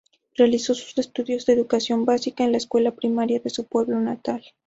Realizó 0.35 0.73
sus 0.73 0.97
estudios 0.97 1.45
de 1.45 1.53
educación 1.53 2.05
básica 2.05 2.43
en 2.43 2.53
la 2.53 2.57
escuela 2.57 2.95
primaria 2.95 3.39
de 3.39 3.51
su 3.51 3.65
pueblo 3.67 3.99
natal. 3.99 4.43